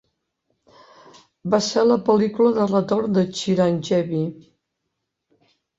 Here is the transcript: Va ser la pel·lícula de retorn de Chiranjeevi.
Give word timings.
Va 1.55 1.59
ser 1.67 1.83
la 1.91 1.99
pel·lícula 2.09 2.55
de 2.57 2.67
retorn 2.73 3.15
de 3.19 3.27
Chiranjeevi. 3.41 4.27